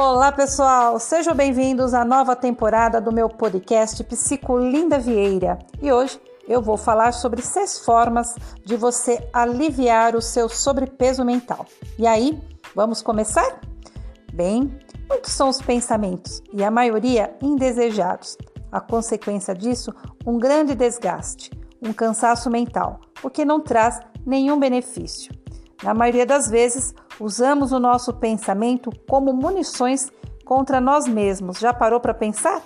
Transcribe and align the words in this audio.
Olá, 0.00 0.30
pessoal! 0.30 1.00
Sejam 1.00 1.34
bem-vindos 1.34 1.92
à 1.92 2.04
nova 2.04 2.36
temporada 2.36 3.00
do 3.00 3.10
meu 3.10 3.28
podcast 3.28 4.04
Psicolinda 4.04 4.96
Vieira. 4.96 5.58
E 5.82 5.90
hoje 5.90 6.20
eu 6.46 6.62
vou 6.62 6.76
falar 6.76 7.10
sobre 7.10 7.42
seis 7.42 7.80
formas 7.80 8.36
de 8.64 8.76
você 8.76 9.18
aliviar 9.32 10.14
o 10.14 10.22
seu 10.22 10.48
sobrepeso 10.48 11.24
mental. 11.24 11.66
E 11.98 12.06
aí, 12.06 12.40
vamos 12.76 13.02
começar? 13.02 13.58
Bem, 14.32 14.72
muitos 15.10 15.32
são 15.32 15.48
os 15.48 15.60
pensamentos 15.60 16.44
e 16.52 16.62
a 16.62 16.70
maioria 16.70 17.36
indesejados. 17.42 18.38
A 18.70 18.80
consequência 18.80 19.52
disso, 19.52 19.92
um 20.24 20.38
grande 20.38 20.76
desgaste, 20.76 21.50
um 21.82 21.92
cansaço 21.92 22.48
mental, 22.48 23.00
o 23.20 23.28
que 23.28 23.44
não 23.44 23.58
traz 23.58 23.98
nenhum 24.24 24.60
benefício. 24.60 25.36
Na 25.82 25.92
maioria 25.92 26.24
das 26.24 26.48
vezes, 26.48 26.94
usamos 27.20 27.72
o 27.72 27.78
nosso 27.78 28.14
pensamento 28.14 28.90
como 29.08 29.32
munições 29.32 30.10
contra 30.44 30.80
nós 30.80 31.06
mesmos. 31.06 31.58
Já 31.58 31.72
parou 31.72 32.00
para 32.00 32.14
pensar? 32.14 32.62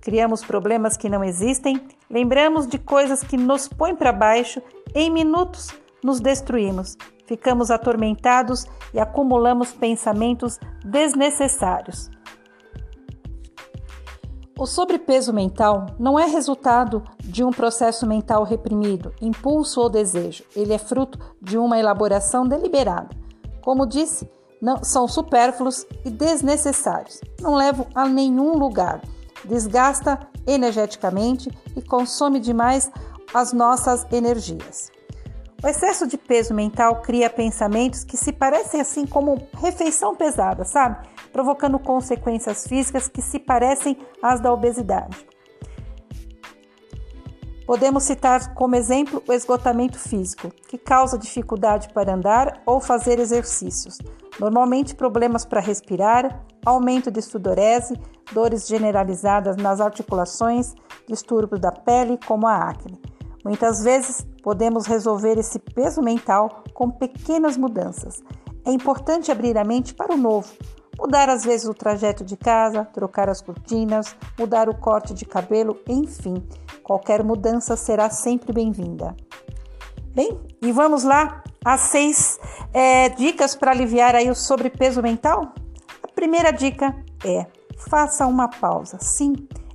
Criamos 0.00 0.44
problemas 0.44 0.96
que 0.96 1.08
não 1.08 1.22
existem, 1.22 1.80
lembramos 2.10 2.66
de 2.66 2.78
coisas 2.78 3.22
que 3.22 3.36
nos 3.36 3.68
põem 3.68 3.94
para 3.94 4.12
baixo, 4.12 4.60
em 4.94 5.08
minutos 5.08 5.70
nos 6.02 6.18
destruímos, 6.18 6.96
ficamos 7.24 7.70
atormentados 7.70 8.66
e 8.92 8.98
acumulamos 8.98 9.72
pensamentos 9.72 10.58
desnecessários. 10.84 12.10
O 14.58 14.66
sobrepeso 14.66 15.32
mental 15.32 15.86
não 15.98 16.18
é 16.18 16.26
resultado 16.26 17.02
de 17.20 17.42
um 17.42 17.50
processo 17.50 18.06
mental 18.06 18.44
reprimido, 18.44 19.12
impulso 19.20 19.80
ou 19.80 19.88
desejo. 19.88 20.44
Ele 20.54 20.72
é 20.72 20.78
fruto 20.78 21.18
de 21.40 21.56
uma 21.56 21.78
elaboração 21.78 22.46
deliberada. 22.46 23.21
Como 23.62 23.86
disse, 23.86 24.28
não, 24.60 24.82
são 24.84 25.08
supérfluos 25.08 25.86
e 26.04 26.10
desnecessários. 26.10 27.20
Não 27.40 27.54
levam 27.54 27.86
a 27.94 28.06
nenhum 28.06 28.56
lugar. 28.56 29.00
Desgasta 29.44 30.18
energeticamente 30.46 31.50
e 31.76 31.82
consome 31.82 32.38
demais 32.38 32.90
as 33.32 33.52
nossas 33.52 34.06
energias. 34.12 34.90
O 35.62 35.68
excesso 35.68 36.08
de 36.08 36.18
peso 36.18 36.52
mental 36.52 37.02
cria 37.02 37.30
pensamentos 37.30 38.02
que 38.02 38.16
se 38.16 38.32
parecem 38.32 38.80
assim 38.80 39.06
como 39.06 39.46
refeição 39.54 40.14
pesada, 40.14 40.64
sabe? 40.64 41.08
Provocando 41.32 41.78
consequências 41.78 42.66
físicas 42.66 43.08
que 43.08 43.22
se 43.22 43.38
parecem 43.38 43.96
às 44.20 44.40
da 44.40 44.52
obesidade. 44.52 45.31
Podemos 47.66 48.02
citar 48.02 48.54
como 48.54 48.74
exemplo 48.74 49.22
o 49.28 49.32
esgotamento 49.32 49.98
físico, 49.98 50.50
que 50.68 50.76
causa 50.76 51.16
dificuldade 51.16 51.88
para 51.92 52.14
andar 52.14 52.60
ou 52.66 52.80
fazer 52.80 53.20
exercícios, 53.20 53.98
normalmente 54.40 54.94
problemas 54.94 55.44
para 55.44 55.60
respirar, 55.60 56.44
aumento 56.64 57.10
de 57.10 57.22
sudorese, 57.22 57.94
dores 58.32 58.66
generalizadas 58.66 59.56
nas 59.56 59.80
articulações, 59.80 60.74
distúrbios 61.08 61.60
da 61.60 61.70
pele, 61.70 62.18
como 62.26 62.48
a 62.48 62.56
acne. 62.56 63.00
Muitas 63.44 63.82
vezes 63.82 64.26
podemos 64.42 64.86
resolver 64.86 65.38
esse 65.38 65.58
peso 65.58 66.02
mental 66.02 66.64
com 66.74 66.90
pequenas 66.90 67.56
mudanças. 67.56 68.22
É 68.64 68.70
importante 68.70 69.30
abrir 69.30 69.56
a 69.56 69.64
mente 69.64 69.94
para 69.94 70.14
o 70.14 70.16
novo, 70.16 70.52
mudar 70.98 71.28
às 71.28 71.44
vezes 71.44 71.68
o 71.68 71.74
trajeto 71.74 72.24
de 72.24 72.36
casa, 72.36 72.84
trocar 72.84 73.28
as 73.28 73.40
cortinas, 73.40 74.14
mudar 74.38 74.68
o 74.68 74.74
corte 74.74 75.14
de 75.14 75.24
cabelo, 75.24 75.78
enfim, 75.88 76.42
qualquer 76.82 77.22
mudança 77.22 77.76
será 77.76 78.10
sempre 78.10 78.52
bem-vinda. 78.52 79.16
Bem, 80.14 80.38
e 80.60 80.70
vamos 80.72 81.04
lá 81.04 81.42
às 81.64 81.80
seis 81.80 82.38
é, 82.72 83.08
dicas 83.08 83.54
para 83.54 83.70
aliviar 83.70 84.14
aí 84.14 84.30
o 84.30 84.34
sobrepeso 84.34 85.00
mental? 85.00 85.54
A 86.02 86.08
primeira 86.08 86.50
dica 86.50 86.94
é 87.24 87.46
faça 87.88 88.26
uma 88.26 88.48
pausa. 88.48 88.98
Sim, 89.00 89.34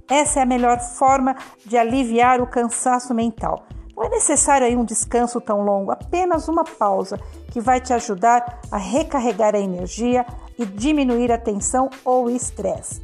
essa 0.10 0.40
é 0.40 0.44
a 0.44 0.46
melhor 0.46 0.80
forma 0.80 1.36
de 1.66 1.78
aliviar 1.78 2.42
o 2.42 2.48
cansaço 2.48 3.14
mental. 3.14 3.66
Não 3.96 4.04
é 4.04 4.10
necessário 4.10 4.68
aí 4.68 4.76
um 4.76 4.86
descanso 4.86 5.42
tão 5.42 5.62
longo, 5.64 5.92
apenas 5.92 6.48
uma 6.48 6.64
pausa 6.64 7.20
que 7.52 7.60
vai 7.60 7.82
te 7.82 7.92
ajudar 7.94 8.62
a 8.72 8.78
recarregar 8.78 9.56
a 9.56 9.60
energia 9.60 10.24
e 10.58 10.66
diminuir 10.66 11.32
a 11.32 11.38
tensão 11.38 11.90
ou 12.04 12.30
estresse. 12.30 13.02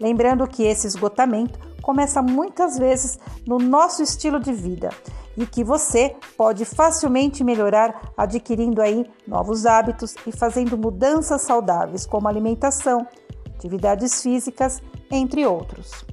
Lembrando 0.00 0.46
que 0.46 0.62
esse 0.62 0.86
esgotamento 0.86 1.58
começa 1.82 2.22
muitas 2.22 2.78
vezes 2.78 3.18
no 3.46 3.58
nosso 3.58 4.02
estilo 4.02 4.38
de 4.38 4.52
vida 4.52 4.90
e 5.36 5.46
que 5.46 5.64
você 5.64 6.16
pode 6.36 6.64
facilmente 6.64 7.42
melhorar 7.44 8.12
adquirindo 8.16 8.82
aí 8.82 9.04
novos 9.26 9.66
hábitos 9.66 10.14
e 10.26 10.32
fazendo 10.32 10.76
mudanças 10.76 11.42
saudáveis 11.42 12.06
como 12.06 12.28
alimentação, 12.28 13.06
atividades 13.54 14.22
físicas, 14.22 14.82
entre 15.10 15.46
outros. 15.46 16.04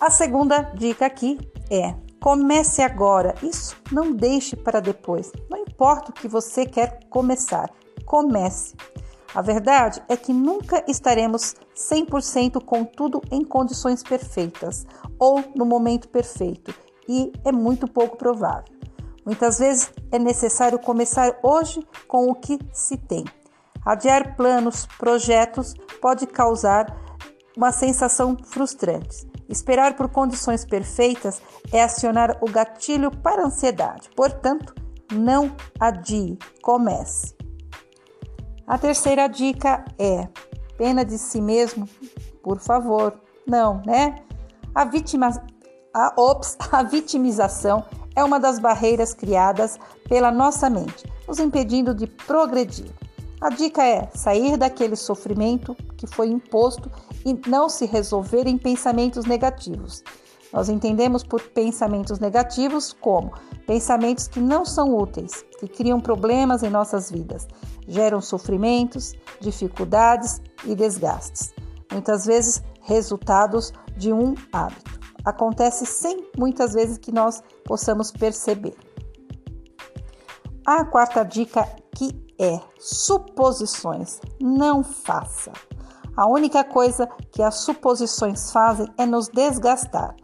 A 0.00 0.10
segunda 0.10 0.60
dica 0.60 1.06
aqui 1.06 1.38
é: 1.70 1.94
comece 2.20 2.82
agora. 2.82 3.34
Isso 3.42 3.76
não 3.90 4.12
deixe 4.12 4.56
para 4.56 4.80
depois. 4.80 5.30
Não 5.48 5.58
importa 5.58 6.10
o 6.10 6.14
que 6.14 6.28
você 6.28 6.66
quer 6.66 7.00
começar, 7.08 7.70
comece. 8.04 8.74
A 9.34 9.42
verdade 9.42 10.00
é 10.08 10.16
que 10.16 10.32
nunca 10.32 10.84
estaremos 10.86 11.56
100% 11.74 12.64
com 12.64 12.84
tudo 12.84 13.20
em 13.32 13.44
condições 13.44 14.02
perfeitas 14.02 14.86
ou 15.18 15.42
no 15.56 15.64
momento 15.64 16.08
perfeito, 16.08 16.72
e 17.08 17.32
é 17.44 17.50
muito 17.50 17.88
pouco 17.88 18.16
provável. 18.16 18.72
Muitas 19.26 19.58
vezes 19.58 19.92
é 20.12 20.18
necessário 20.18 20.78
começar 20.78 21.36
hoje 21.42 21.84
com 22.06 22.30
o 22.30 22.34
que 22.34 22.58
se 22.72 22.96
tem. 22.96 23.24
Adiar 23.84 24.36
planos, 24.36 24.86
projetos 24.98 25.74
pode 26.00 26.26
causar 26.26 26.86
uma 27.56 27.72
sensação 27.72 28.36
frustrante. 28.44 29.26
Esperar 29.48 29.96
por 29.96 30.08
condições 30.08 30.64
perfeitas 30.64 31.42
é 31.72 31.82
acionar 31.82 32.38
o 32.40 32.50
gatilho 32.50 33.10
para 33.10 33.42
a 33.42 33.46
ansiedade. 33.46 34.10
Portanto, 34.14 34.74
não 35.12 35.54
adie, 35.78 36.38
comece. 36.62 37.34
A 38.66 38.78
terceira 38.78 39.28
dica 39.28 39.84
é: 39.98 40.28
pena 40.76 41.04
de 41.04 41.18
si 41.18 41.40
mesmo, 41.40 41.88
por 42.42 42.58
favor. 42.58 43.14
Não, 43.46 43.82
né? 43.84 44.22
A, 44.74 44.84
vitima, 44.84 45.30
a, 45.92 46.14
ops, 46.16 46.56
a 46.72 46.82
vitimização 46.82 47.84
é 48.16 48.24
uma 48.24 48.40
das 48.40 48.58
barreiras 48.58 49.12
criadas 49.12 49.78
pela 50.08 50.30
nossa 50.30 50.70
mente, 50.70 51.04
nos 51.28 51.38
impedindo 51.38 51.94
de 51.94 52.06
progredir. 52.06 52.90
A 53.40 53.50
dica 53.50 53.84
é 53.84 54.08
sair 54.14 54.56
daquele 54.56 54.96
sofrimento 54.96 55.76
que 55.96 56.06
foi 56.06 56.28
imposto 56.28 56.90
e 57.26 57.38
não 57.48 57.68
se 57.68 57.84
resolver 57.84 58.46
em 58.46 58.56
pensamentos 58.56 59.26
negativos. 59.26 60.02
Nós 60.54 60.68
entendemos 60.68 61.24
por 61.24 61.42
pensamentos 61.50 62.20
negativos 62.20 62.92
como 62.92 63.32
pensamentos 63.66 64.28
que 64.28 64.38
não 64.38 64.64
são 64.64 64.96
úteis, 64.96 65.44
que 65.58 65.66
criam 65.66 66.00
problemas 66.00 66.62
em 66.62 66.70
nossas 66.70 67.10
vidas, 67.10 67.48
geram 67.88 68.20
sofrimentos, 68.20 69.14
dificuldades 69.40 70.40
e 70.64 70.76
desgastes, 70.76 71.52
muitas 71.90 72.24
vezes 72.24 72.62
resultados 72.82 73.72
de 73.96 74.12
um 74.12 74.34
hábito. 74.52 75.00
Acontece 75.24 75.84
sem 75.86 76.30
muitas 76.38 76.72
vezes 76.72 76.98
que 76.98 77.10
nós 77.10 77.42
possamos 77.64 78.12
perceber. 78.12 78.76
A 80.64 80.84
quarta 80.84 81.24
dica 81.24 81.66
que 81.96 82.24
é 82.38 82.60
suposições. 82.78 84.20
Não 84.40 84.84
faça. 84.84 85.52
A 86.16 86.28
única 86.28 86.62
coisa 86.62 87.08
que 87.32 87.42
as 87.42 87.56
suposições 87.56 88.52
fazem 88.52 88.86
é 88.96 89.04
nos 89.04 89.28
desgastar, 89.28 90.14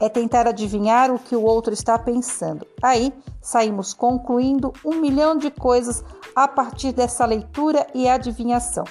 é 0.00 0.08
tentar 0.08 0.46
adivinhar 0.46 1.10
o 1.10 1.18
que 1.18 1.34
o 1.34 1.42
outro 1.42 1.72
está 1.72 1.98
pensando. 1.98 2.66
Aí 2.82 3.12
saímos 3.40 3.92
concluindo 3.92 4.72
um 4.84 4.96
milhão 4.96 5.36
de 5.36 5.50
coisas 5.50 6.04
a 6.34 6.46
partir 6.46 6.92
dessa 6.92 7.24
leitura 7.24 7.86
e 7.94 8.08
adivinhação. 8.08 8.84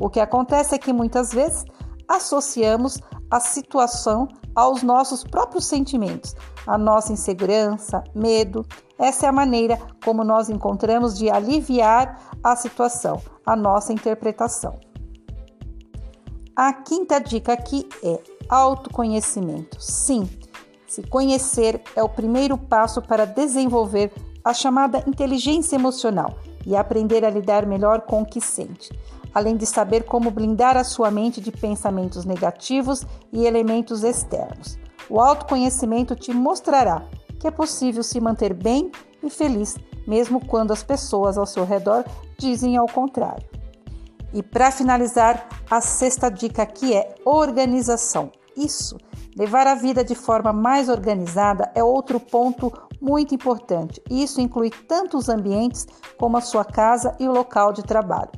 O 0.00 0.08
que 0.08 0.20
acontece 0.20 0.74
é 0.74 0.78
que 0.78 0.92
muitas 0.92 1.32
vezes 1.32 1.64
associamos 2.08 2.98
a 3.30 3.40
situação 3.40 4.28
aos 4.54 4.82
nossos 4.82 5.24
próprios 5.24 5.64
sentimentos, 5.64 6.34
a 6.66 6.76
nossa 6.76 7.12
insegurança, 7.12 8.04
medo. 8.14 8.64
Essa 8.98 9.26
é 9.26 9.28
a 9.28 9.32
maneira 9.32 9.78
como 10.04 10.22
nós 10.22 10.50
encontramos 10.50 11.16
de 11.16 11.30
aliviar 11.30 12.18
a 12.44 12.54
situação, 12.54 13.20
a 13.46 13.56
nossa 13.56 13.92
interpretação. 13.92 14.78
A 16.54 16.72
quinta 16.72 17.18
dica 17.18 17.54
aqui 17.54 17.88
é 18.04 18.20
autoconhecimento. 18.48 19.80
Sim, 19.80 20.28
se 20.92 21.02
conhecer 21.02 21.80
é 21.96 22.02
o 22.02 22.08
primeiro 22.08 22.56
passo 22.58 23.00
para 23.00 23.24
desenvolver 23.24 24.12
a 24.44 24.52
chamada 24.52 25.02
inteligência 25.06 25.76
emocional 25.76 26.38
e 26.66 26.76
aprender 26.76 27.24
a 27.24 27.30
lidar 27.30 27.66
melhor 27.66 28.02
com 28.02 28.22
o 28.22 28.26
que 28.26 28.40
sente 28.40 28.90
além 29.34 29.56
de 29.56 29.66
saber 29.66 30.04
como 30.04 30.30
blindar 30.30 30.76
a 30.76 30.84
sua 30.84 31.10
mente 31.10 31.40
de 31.40 31.50
pensamentos 31.50 32.24
negativos 32.24 33.04
e 33.32 33.44
elementos 33.46 34.02
externos. 34.02 34.78
O 35.08 35.20
autoconhecimento 35.20 36.14
te 36.14 36.32
mostrará 36.32 37.06
que 37.40 37.46
é 37.46 37.50
possível 37.50 38.02
se 38.02 38.20
manter 38.20 38.54
bem 38.54 38.90
e 39.22 39.30
feliz, 39.30 39.76
mesmo 40.06 40.44
quando 40.46 40.72
as 40.72 40.82
pessoas 40.82 41.36
ao 41.36 41.46
seu 41.46 41.64
redor 41.64 42.04
dizem 42.38 42.76
ao 42.76 42.86
contrário. 42.86 43.46
E 44.32 44.42
para 44.42 44.70
finalizar, 44.70 45.48
a 45.70 45.80
sexta 45.80 46.30
dica 46.30 46.62
aqui 46.62 46.94
é 46.94 47.14
organização. 47.24 48.30
Isso, 48.56 48.96
levar 49.36 49.66
a 49.66 49.74
vida 49.74 50.04
de 50.04 50.14
forma 50.14 50.52
mais 50.52 50.88
organizada 50.88 51.70
é 51.74 51.82
outro 51.82 52.20
ponto 52.20 52.72
muito 53.00 53.34
importante. 53.34 54.02
Isso 54.10 54.40
inclui 54.40 54.70
tanto 54.70 55.16
os 55.16 55.28
ambientes 55.28 55.86
como 56.16 56.36
a 56.36 56.40
sua 56.40 56.64
casa 56.64 57.16
e 57.18 57.26
o 57.26 57.32
local 57.32 57.72
de 57.72 57.82
trabalho, 57.82 58.30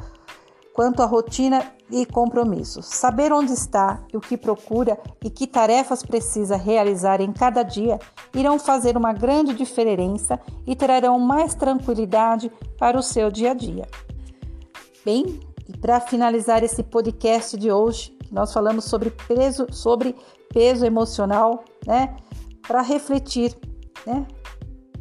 quanto 0.73 1.03
a 1.03 1.07
rotina 1.07 1.63
e 1.91 2.07
compromissos. 2.07 2.87
Saber 2.87 3.33
onde 3.33 3.53
está 3.53 4.03
o 4.13 4.21
que 4.21 4.37
procura 4.37 4.99
e 5.23 5.29
que 5.29 5.47
tarefas 5.47 6.03
precisa 6.03 6.57
realizar 6.57 7.21
em 7.21 7.33
cada 7.33 7.63
dia 7.63 7.99
irão 8.35 8.59
fazer 8.59 8.97
uma 8.97 9.13
grande 9.13 9.55
diferença 9.55 10.41
e 10.67 10.75
trarão 10.75 11.19
mais 11.19 11.55
tranquilidade 11.55 12.51
para 12.79 12.99
o 12.99 13.03
seu 13.03 13.31
dia 13.31 13.51
a 13.51 13.55
dia. 13.55 13.87
Bem, 15.05 15.41
e 15.69 15.77
para 15.77 16.01
finalizar 16.01 16.63
esse 16.63 16.83
podcast 16.83 17.57
de 17.57 17.71
hoje, 17.71 18.17
nós 18.31 18.53
falamos 18.53 18.87
sobre 18.87 19.11
peso, 19.11 19.67
sobre 19.71 20.17
peso 20.55 20.87
emocional, 20.87 21.65
né? 21.87 22.17
Para 22.67 22.81
refletir, 22.81 23.55
né? 24.07 24.27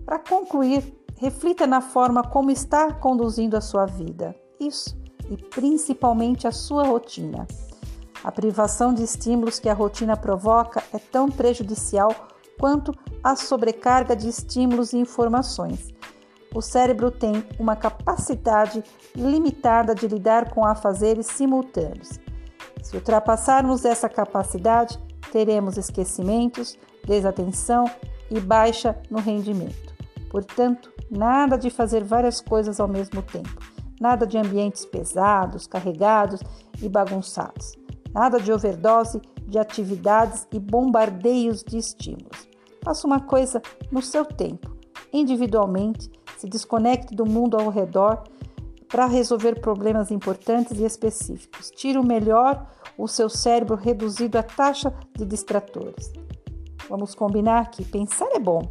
Para 0.05 0.19
concluir, 0.19 0.83
reflita 1.15 1.65
na 1.65 1.79
forma 1.79 2.21
como 2.21 2.51
está 2.51 2.91
conduzindo 2.91 3.55
a 3.55 3.61
sua 3.61 3.85
vida. 3.85 4.35
Isso, 4.59 4.97
e 5.29 5.37
principalmente 5.37 6.45
a 6.45 6.51
sua 6.51 6.83
rotina. 6.83 7.47
A 8.21 8.31
privação 8.31 8.93
de 8.93 9.03
estímulos 9.03 9.59
que 9.59 9.69
a 9.69 9.73
rotina 9.73 10.17
provoca 10.17 10.83
é 10.93 10.97
tão 10.97 11.29
prejudicial 11.29 12.09
quanto 12.59 12.91
a 13.23 13.35
sobrecarga 13.35 14.15
de 14.15 14.27
estímulos 14.27 14.91
e 14.91 14.97
informações 14.97 15.93
o 16.53 16.61
cérebro 16.61 17.09
tem 17.09 17.43
uma 17.57 17.75
capacidade 17.75 18.83
limitada 19.15 19.95
de 19.95 20.07
lidar 20.07 20.51
com 20.51 20.65
afazeres 20.65 21.25
simultâneos. 21.27 22.19
Se 22.81 22.95
ultrapassarmos 22.95 23.85
essa 23.85 24.07
capacidade, 24.07 24.99
teremos 25.33 25.79
esquecimentos, 25.79 26.77
desatenção 27.07 27.85
e 28.29 28.39
baixa 28.39 28.95
no 29.09 29.17
rendimento. 29.17 29.91
Portanto, 30.29 30.93
nada 31.09 31.57
de 31.57 31.71
fazer 31.71 32.03
várias 32.03 32.39
coisas 32.39 32.79
ao 32.79 32.87
mesmo 32.87 33.23
tempo, 33.23 33.57
nada 33.99 34.27
de 34.27 34.37
ambientes 34.37 34.85
pesados, 34.85 35.65
carregados 35.65 36.39
e 36.79 36.87
bagunçados, 36.87 37.73
nada 38.13 38.39
de 38.39 38.53
overdose 38.53 39.19
de 39.47 39.57
atividades 39.57 40.47
e 40.51 40.59
bombardeios 40.59 41.63
de 41.63 41.79
estímulos. 41.79 42.47
Faça 42.83 43.07
uma 43.07 43.19
coisa 43.19 43.59
no 43.91 44.03
seu 44.03 44.23
tempo, 44.23 44.77
individualmente 45.11 46.11
se 46.37 46.47
desconecte 46.47 47.15
do 47.15 47.25
mundo 47.25 47.57
ao 47.57 47.69
redor 47.69 48.23
para 48.87 49.07
resolver 49.07 49.59
problemas 49.59 50.11
importantes 50.11 50.77
e 50.77 50.83
específicos. 50.83 51.71
Tire 51.71 51.97
o 51.97 52.03
melhor 52.03 52.67
o 52.97 53.07
seu 53.07 53.29
cérebro 53.29 53.75
reduzido 53.75 54.37
à 54.37 54.43
taxa 54.43 54.93
de 55.15 55.25
distratores. 55.25 56.11
Vamos 56.89 57.15
combinar 57.15 57.71
que 57.71 57.83
pensar 57.83 58.27
é 58.33 58.39
bom. 58.39 58.61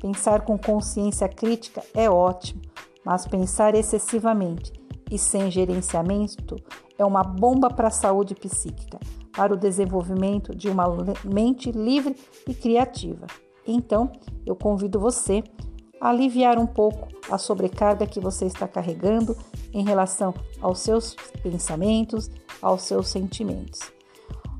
Pensar 0.00 0.42
com 0.42 0.58
consciência 0.58 1.28
crítica 1.28 1.82
é 1.94 2.10
ótimo, 2.10 2.60
mas 3.04 3.26
pensar 3.26 3.74
excessivamente 3.74 4.72
e 5.10 5.18
sem 5.18 5.50
gerenciamento 5.50 6.56
é 6.98 7.04
uma 7.04 7.22
bomba 7.22 7.68
para 7.70 7.88
a 7.88 7.90
saúde 7.90 8.34
psíquica, 8.34 8.98
para 9.32 9.52
o 9.52 9.56
desenvolvimento 9.56 10.54
de 10.54 10.68
uma 10.68 10.84
mente 11.24 11.70
livre 11.72 12.16
e 12.46 12.54
criativa. 12.54 13.26
Então, 13.66 14.10
eu 14.44 14.54
convido 14.54 15.00
você 15.00 15.42
aliviar 16.04 16.58
um 16.58 16.66
pouco 16.66 17.08
a 17.30 17.38
sobrecarga 17.38 18.06
que 18.06 18.20
você 18.20 18.44
está 18.44 18.68
carregando 18.68 19.34
em 19.72 19.82
relação 19.82 20.34
aos 20.60 20.80
seus 20.80 21.16
pensamentos, 21.42 22.30
aos 22.60 22.82
seus 22.82 23.08
sentimentos. 23.08 23.80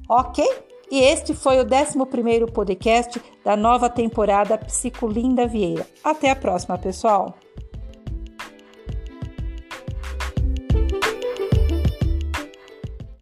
Ok? 0.08 0.42
E 0.90 1.00
este 1.00 1.34
foi 1.34 1.58
o 1.58 1.64
11 1.64 2.50
podcast 2.52 3.20
da 3.44 3.56
nova 3.56 3.90
temporada 3.90 4.56
Psicolinda 4.56 5.46
Vieira. 5.46 5.86
Até 6.02 6.30
a 6.30 6.36
próxima, 6.36 6.78
pessoal! 6.78 7.34